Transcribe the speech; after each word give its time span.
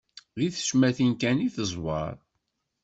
Di 0.37 0.47
tecmatin 0.55 1.13
kan 1.21 1.37
i 1.45 1.49
teẓwer. 1.55 2.15